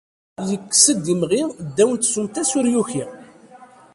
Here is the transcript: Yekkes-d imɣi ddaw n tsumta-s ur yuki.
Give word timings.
Yekkes-d 0.49 1.05
imɣi 1.13 1.41
ddaw 1.67 1.89
n 1.93 1.97
tsumta-s 1.97 2.51
ur 2.59 2.65
yuki. 2.73 3.03